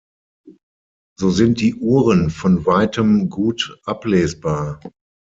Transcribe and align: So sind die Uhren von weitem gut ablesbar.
So 1.19 1.29
sind 1.29 1.61
die 1.61 1.75
Uhren 1.75 2.31
von 2.31 2.65
weitem 2.65 3.29
gut 3.29 3.79
ablesbar. 3.85 4.79